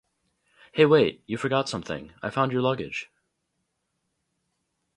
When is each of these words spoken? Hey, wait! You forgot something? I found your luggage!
Hey, 0.71 0.87
wait! 0.87 1.21
You 1.27 1.37
forgot 1.37 1.69
something? 1.69 2.11
I 2.23 2.31
found 2.31 2.51
your 2.51 2.63
luggage! 2.63 3.11